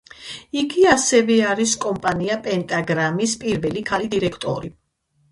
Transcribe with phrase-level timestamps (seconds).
[0.59, 4.73] იგი ასევე არის კომპანია პენტაგრამის პირველი, ქალი დირექტორი.